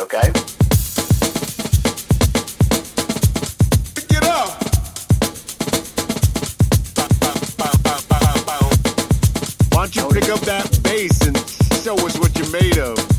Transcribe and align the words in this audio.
Okay. 0.00 0.32
Why 9.72 9.86
don't 9.86 9.96
you 9.96 10.08
pick 10.08 10.30
up 10.30 10.40
that 10.40 10.80
bass 10.82 11.20
and 11.26 11.36
show 11.84 11.94
us 12.06 12.18
what 12.18 12.34
you're 12.38 12.50
made 12.50 12.78
of? 12.78 13.10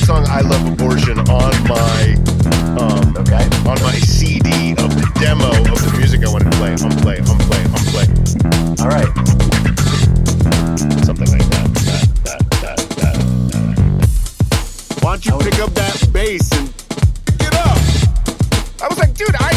Song 0.00 0.26
"I 0.28 0.40
Love 0.40 0.66
Abortion" 0.72 1.18
on 1.18 1.52
my 1.68 2.16
um, 2.78 3.16
Okay. 3.16 3.44
on 3.68 3.80
my 3.82 3.94
CD 4.00 4.72
of 4.72 4.90
the 4.94 5.06
demo 5.20 5.48
of 5.50 5.80
the 5.84 5.94
music 5.98 6.24
I 6.24 6.28
wanted 6.30 6.50
to 6.50 6.56
play. 6.58 6.72
I'm 6.72 6.90
play, 7.04 7.18
I'm 7.18 7.38
play, 7.48 7.62
I'm 7.64 7.84
play. 7.92 8.06
All 8.82 8.88
right. 8.90 9.10
Something 11.04 11.30
like 11.30 11.46
that. 11.50 11.68
That, 11.84 12.06
that, 12.24 12.42
that, 12.62 12.78
that, 13.00 13.18
that. 13.52 15.02
Why 15.02 15.16
don't 15.16 15.26
you 15.26 15.38
pick 15.38 15.58
up 15.60 15.70
that 15.74 16.08
bass 16.12 16.50
and 16.52 16.72
get 17.38 17.54
up? 17.54 17.78
I 18.82 18.88
was 18.88 18.98
like, 18.98 19.14
dude, 19.14 19.34
I 19.38 19.52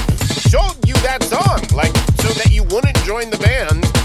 showed 0.49 0.75
you 0.87 0.95
that 1.07 1.23
song, 1.23 1.61
like, 1.75 1.95
so 2.21 2.29
that 2.39 2.49
you 2.51 2.63
wouldn't 2.63 2.97
join 3.05 3.29
the 3.29 3.37
band. 3.37 4.02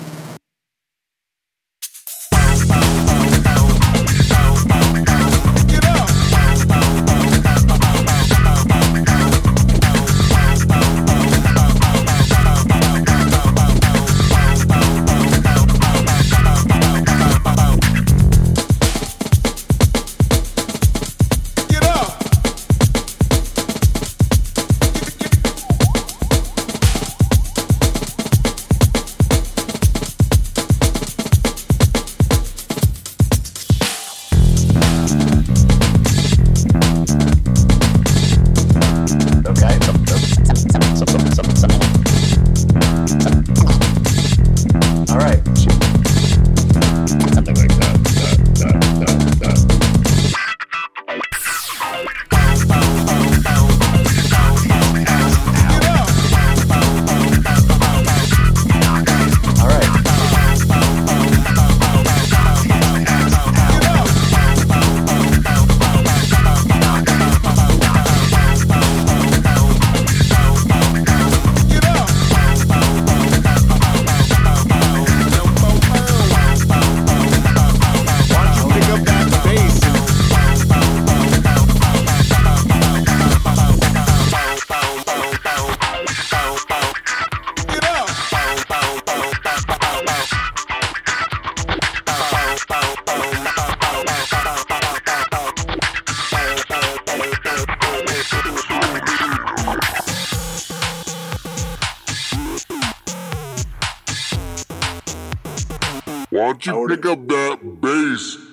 Why 106.30 106.52
don't 106.52 106.64
you 106.64 106.86
pick 106.88 107.06
up 107.06 107.26
that 107.26 107.80
bass 107.80 108.49